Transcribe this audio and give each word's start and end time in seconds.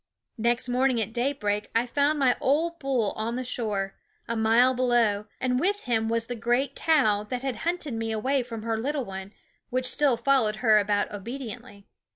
I 0.31 0.41
Next 0.41 0.67
morning 0.67 0.99
at 0.99 1.13
daybreak 1.13 1.69
I 1.75 1.85
found 1.85 2.17
my 2.17 2.35
'}.';old 2.41 2.79
bull 2.79 3.11
on 3.11 3.35
the 3.35 3.43
shore, 3.43 3.93
a 4.27 4.35
mile 4.35 4.73
below; 4.73 5.27
and 5.39 5.59
with 5.59 5.81
him 5.81 6.09
was 6.09 6.25
the 6.25 6.33
great 6.33 6.75
cow 6.75 7.21
that 7.25 7.43
had 7.43 7.57
hunted 7.57 7.93
me 7.93 8.11
away 8.11 8.41
from 8.41 8.63
her 8.63 8.79
little 8.79 9.05
one, 9.05 9.31
which 9.69 9.85
still 9.85 10.17
followed 10.17 10.55
her 10.55 10.79
about 10.79 11.11
obediently. 11.11 11.85